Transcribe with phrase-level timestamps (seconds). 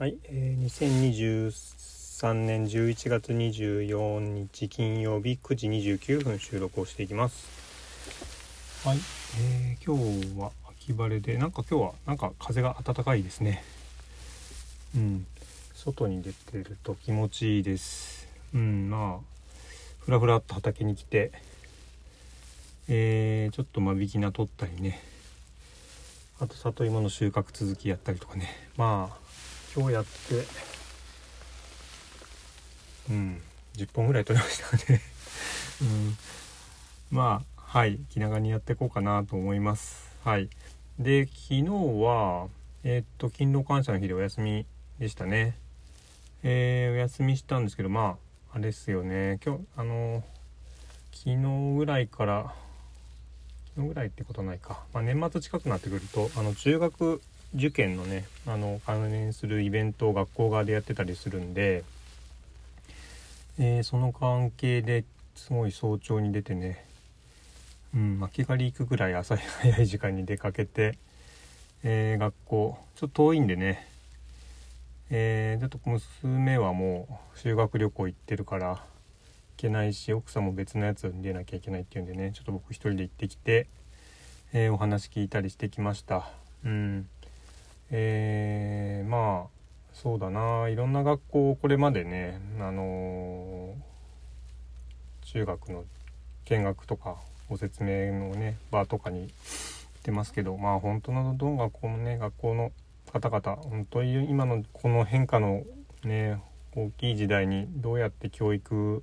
[0.00, 7.46] はい、えー、2023年11月24日金曜日9時29分収録をしていきます。
[8.88, 8.98] はい、
[9.42, 13.62] えー、今日は秋晴れでなんか今日はなんか風が暖かいですね。
[14.96, 15.26] うん。
[15.74, 18.26] 外に出てると気持ちいいです。
[18.54, 19.24] うんまあ
[19.98, 21.30] ふらふらっと畑に来て
[22.88, 24.98] えー、ちょっと間引き菜取ったりね。
[26.40, 28.48] あと里芋の収穫続きやったりとかね。
[28.78, 29.20] まあ
[29.74, 30.10] 今日やって。
[33.10, 33.40] うん。
[33.76, 35.00] 10本ぐらい取れましたね。
[35.82, 36.16] うん。
[37.10, 38.00] まあはい。
[38.10, 40.10] 気長にやっていこうかなと思います。
[40.24, 40.48] はい。
[40.98, 42.48] で昨日は
[42.82, 44.66] えー、っと勤労感謝の日でお休み
[44.98, 45.54] でしたね。
[46.42, 48.18] えー、お休みしたんですけどま
[48.52, 49.38] ああれですよね。
[49.44, 50.24] 今日あの
[51.12, 52.54] 昨日ぐらいから
[53.76, 57.22] 昨日ぐらいってことないか、まあ、年末近くなってくるとあの中学
[57.54, 61.84] 受験のねあの関連するイベントを学校側でやってたりするんで、
[63.58, 66.84] えー、その関係ですごい早朝に出てね
[67.94, 70.96] うん巻き狩り行くぐらい朝早い時間に出かけて、
[71.82, 73.90] えー、学校ちょっと遠いんでね
[75.12, 78.80] えー、ちょっと娘はもう修学旅行行ってるから行
[79.56, 83.66] けないし奥さんも別のやつに出なきゃいけないっていうんでねちょっと僕一人で行ってきて、
[84.52, 86.30] え、お話聞いたりしてきました。
[86.64, 87.08] うん。
[87.90, 89.60] えー、まあ
[89.92, 95.84] そうだないろんな学校をこれまでねあのー、中学の
[96.44, 97.16] 見学とか
[97.48, 99.28] ご説明のね場とかに行っ
[100.02, 102.72] てますけどまあ本当のどの学校もね学校の
[103.12, 105.64] 方々本当に今のこの変化の
[106.04, 106.40] ね
[106.76, 109.02] 大きい時代にどうやって教育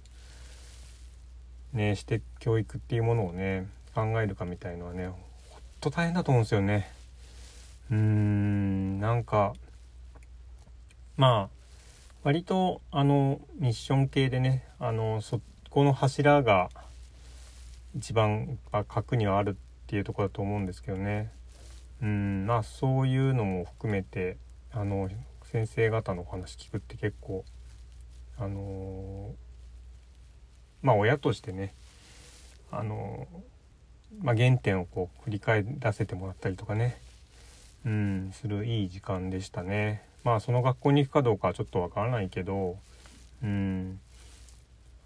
[1.74, 5.16] ねして教育っていうものをね考えるかみたいのはねほん
[5.82, 6.97] と大変だと思うんですよね。
[7.90, 9.54] うーんなんか
[11.16, 11.58] まあ
[12.24, 16.70] 割とあのミッション系でねあのそこの柱が
[17.96, 19.54] 一番核にはあるっ
[19.88, 21.32] ていうとこだと思うんですけどね。
[22.02, 24.38] うんまあそういうのも含めて
[24.72, 25.10] あの
[25.44, 27.44] 先生方のお話聞くって結構
[28.38, 29.34] あの
[30.82, 31.74] まあ親としてね
[32.72, 33.28] あの
[34.22, 36.98] まあ、原点をこう振り返らせてもらったりとかね。
[37.88, 40.04] うんするいい時間でしたね。
[40.26, 42.78] まあその学校に行くかどうかはちょっとわからないけど
[43.42, 44.00] うん。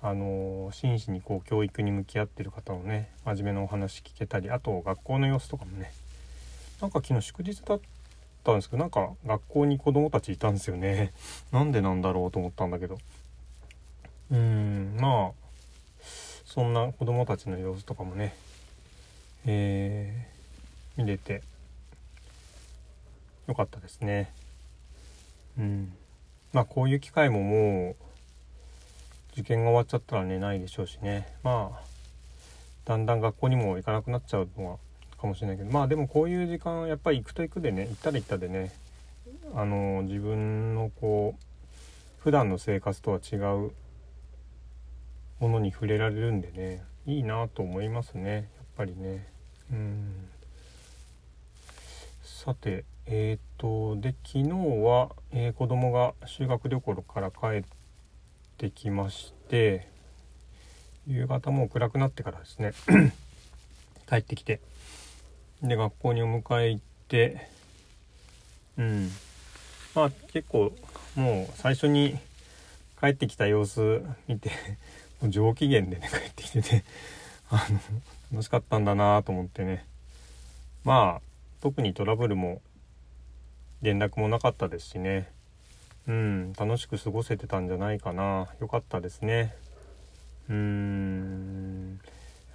[0.04, 5.94] あの真摯にこう教育に向き合ってる方のね真面目なお話聞けたりあと学校の様子とかもね。
[6.82, 7.80] なんか昨日祝日だっ
[8.44, 11.14] たんですけどなんか学校に子供たちいたんですよね。
[11.54, 12.98] なんでなんだろうと思ったんだけど。
[14.32, 15.52] うんまあ
[16.46, 18.34] そんな子供たちの様子とかもね
[19.46, 21.44] えー、見れて。
[23.52, 24.34] よかったですね。
[25.58, 25.94] うん。
[26.54, 27.96] まあこういう機会ももう
[29.34, 31.28] 受験が終わっちゃったらねないでしょうしね。
[31.44, 31.82] まあ
[32.86, 34.78] だんだん学校にも行かなくなっちゃうのは
[35.20, 38.74] かもしれないけどまあでもこういう時間やっぱり行くと行くでね行ったら行ったでね
[39.54, 41.44] あの自分のこう
[42.24, 43.72] 普段の生活とは違う
[45.40, 48.44] ものに触れられるんでねいいなと思いますねやっ
[48.78, 49.28] ぱりね。
[49.72, 50.28] うん。
[52.24, 57.64] さてえっ、ー、とで昨日は、えー、子供が修学旅行から帰っ
[58.58, 59.86] てきまして
[61.06, 62.72] 夕方もう暗くなってからですね
[64.08, 64.62] 帰ってきて
[65.62, 67.50] で学校にお迎え行って
[68.78, 69.10] うん。
[69.94, 70.72] まあ結構
[71.16, 72.18] もう最初に
[72.98, 74.52] 帰ってきた様子見て
[75.20, 76.86] もう上機嫌でね 帰ってきてて
[77.50, 77.78] あの
[78.32, 79.86] 楽しかったんだなと思ってね。
[80.86, 81.22] まあ
[81.60, 82.62] 特にトラブルも
[83.82, 85.32] 連絡もなかったですしね。
[86.08, 88.48] うん楽しく過ごせてたんじゃないかな。
[88.60, 89.56] よかったですね。
[90.50, 92.00] うーん。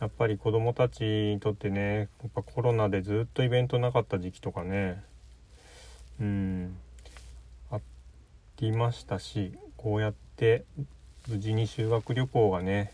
[0.01, 5.03] やっぱり子供たちにとってねやっぱコロナでずっとイベントなかった時期とかね。
[6.21, 6.77] うん。
[7.71, 7.81] あ
[8.59, 10.65] りましたしこうやって
[11.29, 12.93] 無事に修学旅行がね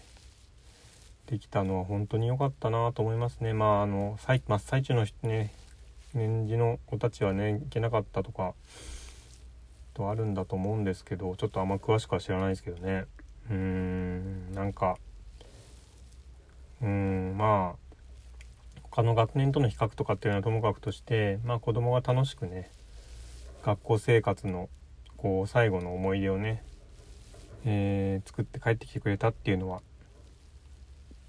[1.26, 3.52] できたのは本当に良かったなと思いますね。
[3.52, 5.52] まああの真っ最中のね
[6.14, 8.54] 年次の子たちはね行けなかったとか
[9.94, 13.06] とあるんだと思うんですけどちょっとあんま詳しくは知らないですけどね。
[13.50, 14.96] うーんなんか
[16.82, 17.96] うんまあ
[18.82, 22.70] 他の学年との比較とかっていうのはともかくとしてまあ子供が楽しくね
[23.64, 24.68] 学校生活の
[25.16, 26.62] こう最後の思い出をね、
[27.64, 29.80] えー、作って帰ってきてくれたっていうのは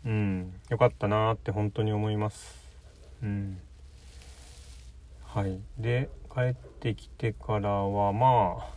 [0.05, 2.59] うんよかったなって本当に思います。
[3.21, 3.57] うん。
[5.33, 5.59] はい。
[5.79, 8.67] で帰ってきてからはまあ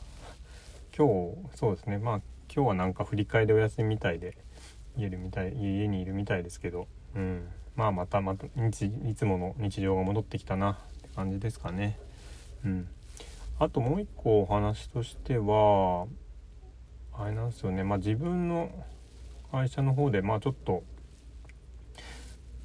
[0.97, 1.99] 今日そうですね。
[1.99, 2.21] まあ
[2.51, 4.39] 今日はなんか振り替えでお休みみたいで
[4.97, 11.99] 家るみたい家にいるみたいですけど、うん、まあまたまた日いつもの日常が戻ってきたなって感じですかね。
[12.65, 12.89] うん、
[13.59, 16.07] あともう一個お話としては
[17.13, 17.85] あれなんですよね。
[17.85, 18.71] まあ自分の
[19.53, 20.85] 会社の方でまあちょっと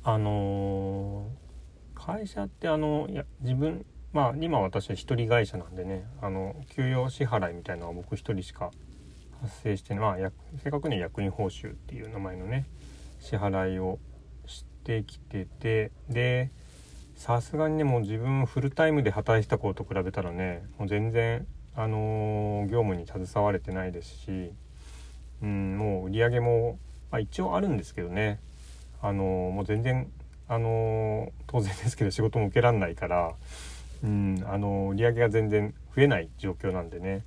[0.05, 1.50] あのー、
[2.05, 8.71] 会社ってあのいや自分まあ今私は一人会社なんでねあの給与支払いみたいなのは僕一人しか
[9.41, 10.31] 発生して、まあ、
[10.63, 12.65] 正確には役員報酬っていう名前のね
[13.19, 13.99] 支払いを
[14.47, 16.51] してきててで
[17.15, 21.45] さすがにねもう自分フルタイムで働いてた頃と比べたらねもう全然
[21.75, 24.53] あのー、業務に携われてないですし、
[25.41, 26.79] うん、もう売り上げも、
[27.11, 28.39] まあ、一応あるんですけどね
[29.01, 30.11] あのー、もう全然
[30.51, 33.33] あの、当然ですけど仕事も受けらんないから、
[34.03, 37.23] うん、あの売り上げが全然増えない状況なんでね。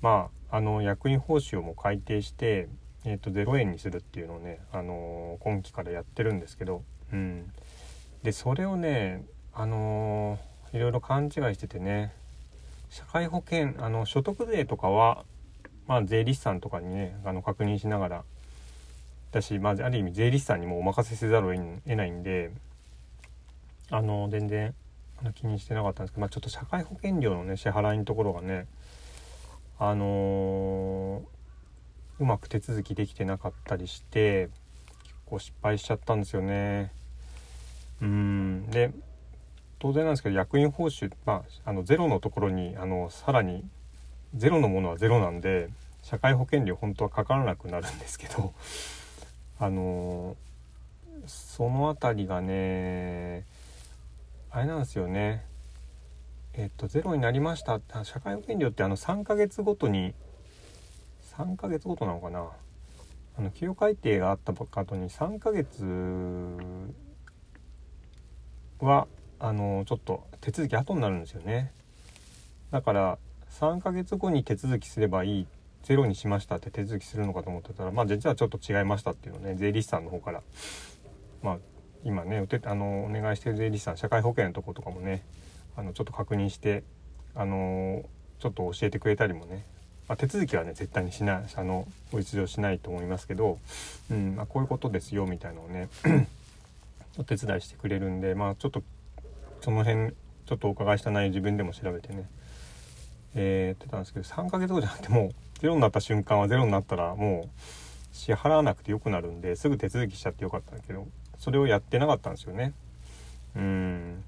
[0.00, 2.68] まああの役員報酬も改定して、
[3.04, 6.82] えーと、0円にするっていうのをね、あの、今期からやってるんですけど、
[7.12, 7.50] うん、
[8.22, 12.12] でそれをね、あのー、いろいろ勘違いしててね
[12.88, 15.24] 社会保険あの所得税とかは、
[15.86, 18.24] まあ、税理士さんとかにねあの確認しながら
[19.32, 22.50] だし、まあ、ある意味税理士さんにもお任せせざるを得ないんで
[23.90, 24.74] あの全然
[25.34, 28.66] 気にしてなかったんですけど、まあ、ちょっと社会保険料のね支払いのところがね
[29.78, 34.48] あのー、うまく手続きできてなかったりして
[35.02, 36.92] 結構失敗しちゃったんですよね。
[38.02, 38.92] うんで
[39.78, 43.64] 当然なんですけど役員報酬、まあ、あのゼロのところにあのさらに
[44.34, 45.70] ゼロのものはゼロなんで
[46.02, 48.52] 社会保険料本当はかからなくなるんですけど
[49.60, 50.36] あの、
[51.26, 53.44] その辺りがね
[54.50, 55.44] あれなんですよね。
[56.54, 57.80] えっと、ゼロになりました。
[58.04, 60.14] 社会保険料ってあの3ヶ月ごとに
[61.36, 62.48] 3ヶ月ごとなのかな。
[63.38, 65.84] あの給与改定があったばっか後に3ヶ月
[68.80, 69.06] は
[69.38, 71.70] あのちょっと手続き後になるんですよね。
[72.72, 73.18] だから
[73.50, 75.46] 3ヶ月後に手続きすればいいっ
[75.82, 80.42] ゼロにしましたって手続きするのかと思ってたらまあ実はちょっと違いましたっていうのね税理士さんの方から。
[81.42, 81.58] まあ
[82.04, 85.22] 今ねあのお願いしてる税理士さん社会保険のとことかもね
[85.76, 86.82] あのちょっと確認して
[87.34, 88.04] あの
[88.38, 89.66] ちょっと教えてくれたりもね、
[90.08, 93.58] まあ、手続きはね絶対にしないあのご一度しないと思いますけど、
[94.10, 95.88] うんまあ、こういうことですよみたいなのをね
[97.18, 98.82] お手伝いしてくれるんでまあちょっと
[99.60, 100.12] その辺
[100.46, 102.28] ちょっとお伺いした内容自分でも調べてね
[103.34, 105.30] えー、やってたんですけど3ヶ月後じゃなくてもう
[105.60, 111.06] ゼロになった瞬間はゼロになったらもう支払わなくてよくなるんですぐ手続きしちゃってよかったんだけど
[111.38, 112.72] それをやってなかったんですよね。
[113.56, 114.24] うん。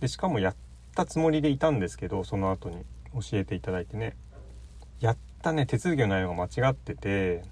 [0.00, 0.54] でしかもやっ
[0.94, 2.84] たつもりでいたんですけどその後に
[3.14, 4.16] 教えていただいてね。
[5.00, 7.42] やったね手続きの内容が間違ってて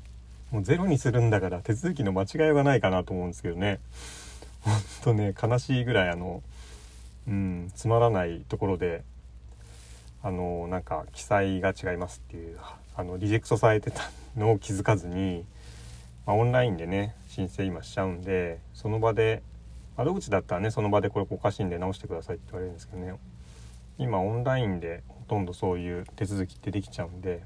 [0.53, 3.81] もうゼロにするんだから手続きの間違いがないかなと思うんですけどね。
[4.61, 6.43] ほんとね悲しいぐらいあの
[7.27, 9.03] うんつまらないところで
[10.23, 12.59] あのなんか記載が違いますっていう
[12.97, 14.03] あのリジェクトされてた
[14.37, 15.45] のを気づかずに、
[16.25, 19.43] まあ、オンラインでね申請今しちゃうんでその場で
[19.97, 23.15] 窓口だったらねその場でこれおかしいんで直してくださいって言われるんですけどね。
[23.99, 27.43] 今オンラインでほとんどそういう手続きってできちゃうんで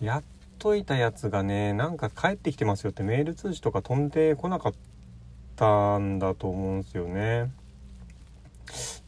[0.00, 0.22] でやっ
[0.58, 4.72] といたやつがねなんか帰ってきてますよってメール通知とか飛んでこなかっ
[5.56, 7.50] たんだと思うんですよね。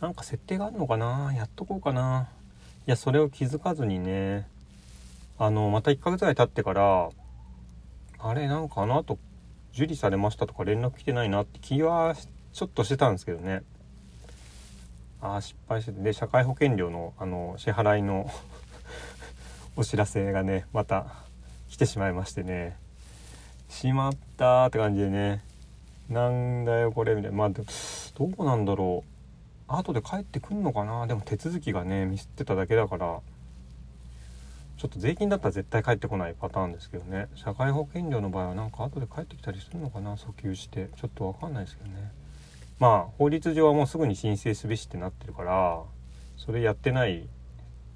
[0.00, 1.33] なんか設定があるのかな？
[1.37, 2.29] やっとこうかな。
[2.87, 4.49] いやそれを気づかずにね
[5.37, 7.11] あのまた1ヶ月ぐらい経ってから
[8.19, 9.19] あれなんかあの後
[9.75, 12.14] 受理されましたとか連絡来てないなって気は
[12.53, 13.62] ちょっとしてたんですけどね。
[15.21, 16.00] ああ失敗してて。
[16.00, 18.31] で社会保険料のあの支払いの
[19.75, 21.07] お知らせがねまた
[21.69, 22.76] 来てしまいましてね。
[23.69, 25.43] しまったって感じでね。
[26.09, 27.37] なんだよこれみたいな。
[27.37, 27.64] まあど
[28.38, 29.03] うなんだろ
[29.69, 29.73] う。
[29.73, 31.09] 後で帰ってくんのかな。
[31.09, 33.21] でも手続きがねミスってただけだから。
[34.85, 37.29] ちょっと税金だったら絶対帰ってこないパターンですけどね。
[37.37, 40.17] 社会保険料の場合はなんか後で帰ってきたりするのかな？
[40.17, 40.91] 訴求して。
[41.00, 42.12] ちょっと分かんないですけどね。
[42.79, 45.81] まあ法律上はもうすぐに申請すべしってなってるから
[46.37, 47.26] それやってない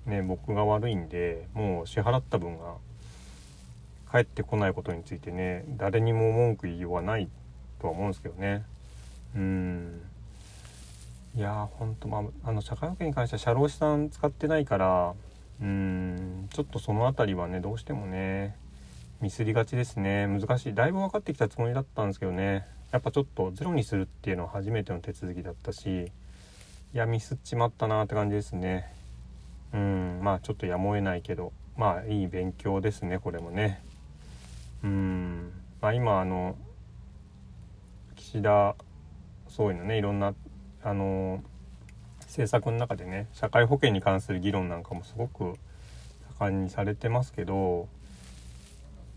[0.07, 2.76] ね僕が悪いんでもう支払った分が
[4.11, 7.28] 返ってこないことについてね誰にも文句言いようがない
[7.83, 8.64] とは思うんですけどね。
[9.37, 10.00] うん。
[11.37, 15.12] いやーほんとまああの社会保険に関しては社労士さん使ってないから
[15.61, 18.57] うんちょっとその辺りはねどうしてもね
[19.21, 20.29] ミスりがちですね。
[20.29, 20.75] 難しい。
[20.75, 22.69] だいぶ分かってきたつもりだったんですけどね。
[22.93, 26.05] やっぱちょっとゼロにするっていうのは初めての手続きだったし
[26.95, 28.95] いやミスっちまったなって感じですね。
[29.75, 33.83] うんまあちょっとやむを得ないけどまあいい勉強ですねこれもね。
[34.85, 36.57] うんまあ今あの
[38.15, 38.77] 岸田
[39.49, 40.35] 総理のねいろんな
[40.85, 41.43] あの
[42.28, 45.56] 政策の中でね社会保険に関する議論なんかもすごく
[46.38, 47.88] 盛んにされてますけど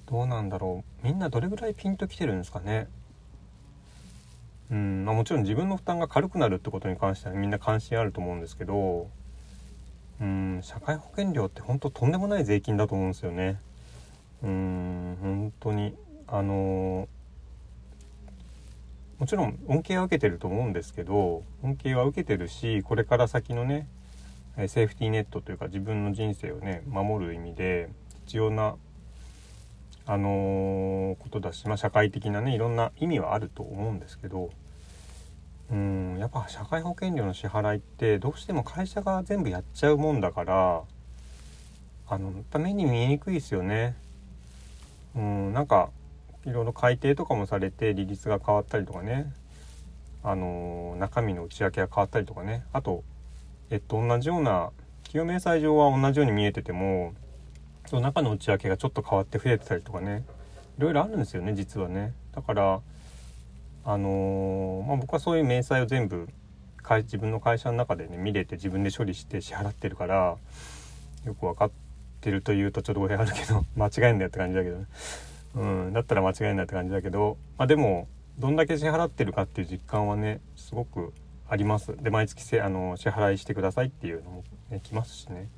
[0.09, 2.87] どうなんだろうみんなどれぐらいピンときてるんですかね
[4.71, 9.09] うんまあ、もちろん自分の負担が軽くなるってことに関してはみんな関心あると思うんですけど
[10.21, 13.59] うん社会保険料って本当とんでもない税金だと思うんですよね。
[14.43, 15.95] うん本当に
[16.27, 17.09] あの
[19.21, 23.87] もちろん恩恵は受けてると思うんですけど恩恵は受けてるしこれから先のね
[24.67, 27.89] セーフティーネットというか自分の人生をね守る意味で
[28.25, 28.77] 必要な
[30.07, 34.49] あのー、ことだし、まあ、社会的なねいろんな意味はあると思うんですけど
[35.69, 40.81] うんやっぱ社会保険料の支払いってどうしても会社が全部やっちゃうもんだから
[42.07, 43.95] あのやっぱ目に見えにくいですよね。
[45.15, 45.91] うんなんか
[46.45, 49.31] いろいろ改定とかもされて利率が変わったりとかね。
[50.23, 52.63] あの、中身の内訳が変わったりとかね。
[52.73, 53.03] あと
[53.69, 54.71] えっと同じような
[55.03, 57.13] 企業明細上は同じように見えてても
[57.87, 60.23] その中の内訳がちょっと変わって増えてたりとかね。
[60.77, 62.13] いろいろあるんですよね実はね。
[62.33, 62.81] だから
[63.83, 66.27] あのー、まあ、僕はそういう明細を全部
[66.99, 70.37] 自分の会社の中でね見れて自分で処理して支払ってるから
[71.25, 71.71] よく分かっ
[72.19, 74.85] てるというとちょっと語弊あるけど 間違えんだよって感じだけどね。
[75.55, 78.07] うんだったら間違えんだって感じだけどまあでも
[78.39, 81.13] どんだけ支払ってるかっていう実感はねすごく
[81.49, 81.95] あります。
[82.01, 85.49] で毎月せあの支払いしてくださいっていうのも、ね、来ますしね。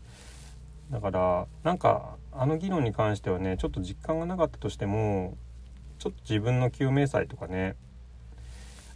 [0.89, 5.37] だからなんかあの議論に関してはねちょっと実感がなかったとしても
[5.99, 7.75] ちょっと自分の救命祭とかね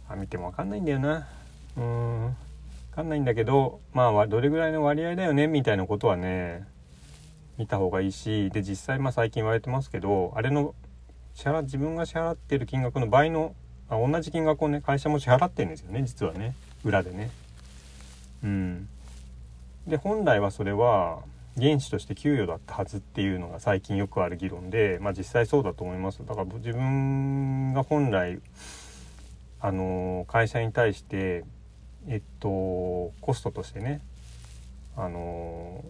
[0.08, 1.28] あ見ても分かんないんだよな。
[1.76, 2.36] うん
[2.90, 6.66] 分かんないんだけどまあどれぐらいの割合だよねみたいなことはね
[7.56, 10.74] 見た方がいいしで実際まあ最近言われてますけどあれの
[11.38, 13.54] 支払自分が支払ってる金額の倍の
[13.88, 16.56] あ同じ金額をね会社も支払ってるんですよね実はね。
[16.84, 17.30] 裏でね。
[18.42, 18.88] うん。
[19.86, 21.20] で本来はそれは
[21.56, 26.26] 原資として給与だったはずっていうのが最近よくある議論で、まあ、実際そうだと思います。
[26.26, 28.40] だから自分が本来
[29.60, 31.44] あの会社に対して
[32.08, 32.48] えっと
[33.20, 34.00] コストとしてね
[34.96, 35.84] あの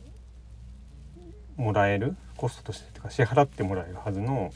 [1.56, 4.52] もらえるコストとしてとか支払ってもらえるはずの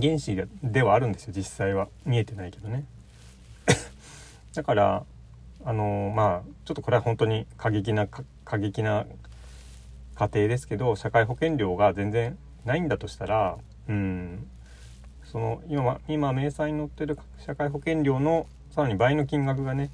[0.00, 1.88] 原資ではあるんですよ実際は。
[2.04, 2.84] 見えてないけどね。
[4.54, 5.04] だから
[5.64, 9.06] あのまあちょっとこれは本当に過激な過激な
[10.14, 13.58] 家庭ですけど社会保険料が全然ないんだとしたら
[13.88, 14.46] うん。
[15.24, 19.90] その今今明細に載ってる社会保険料のさらに倍の金額がね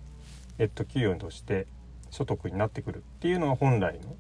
[0.59, 1.67] えっと給与として
[2.11, 4.17] 所得になってくるっていうのが本来の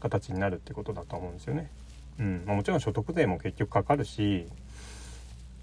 [0.00, 1.70] 形になるってことだと思うんですよね。
[2.18, 2.42] うん。
[2.46, 4.46] まあ、もちろん所得税も結局かかるし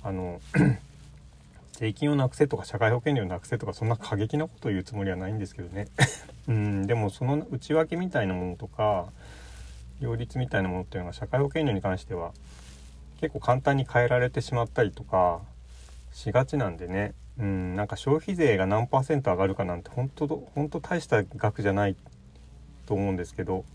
[0.05, 0.39] あの
[1.73, 5.87] 税金をなくせとか社会保険料をなくせとかそんな過激なことを言うつもりはないんですけどね。
[6.47, 9.07] うんでもその内訳みたいなものとか
[9.99, 12.33] 両立みたいなものっていうのが社会保険料に関しては
[13.19, 15.41] 結構簡単に変えられてしまったりとか
[16.13, 17.15] しがちなんでね。
[17.39, 21.95] うんなんか消費税が何パーセント上がるかなんて本当本当大した額じゃない
[22.85, 23.65] と思うんですけど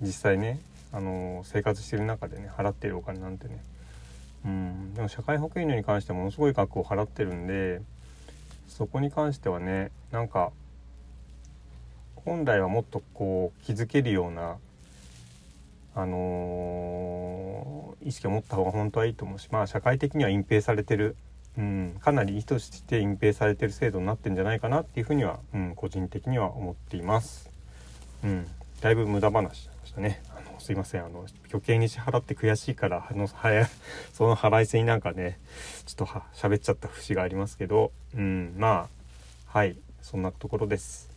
[0.00, 0.60] 実際ね
[0.92, 3.62] あの生活してる中でね払ってるお金なんてね
[4.44, 7.80] うんでも社会保険料に関してはものすごい額を払ってるんで
[8.68, 10.52] そこに関してはねなんか
[12.16, 14.56] 本来はもっとこう気づけるような
[15.96, 21.16] あのー、意識を持った方が本当はいいと思うしまあ社会的には隠蔽されてる、
[21.56, 27.48] うん、かなり意図して隠蔽されてる制度になってんじゃないかなっていうふうには、うん、個人的には思っています。
[28.24, 28.46] うん、
[28.80, 30.20] だいぶ無駄話しましたね。
[30.58, 33.68] すいませんあの余計に支払って悔しいからあのは
[34.12, 35.38] その払いせになんかね
[35.86, 38.88] ちょっとは喋っちゃった節がありますけど、うん、ま
[39.48, 41.08] あはいそんなところです。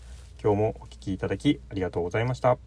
[0.42, 2.58] 今日もお聴きいただきありがとうございました。